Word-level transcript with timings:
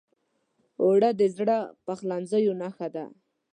اوړه 0.81 1.09
د 1.19 1.21
زړو 1.35 1.59
پخلنځیو 1.85 2.53
نښه 2.61 2.87
ده 2.95 3.05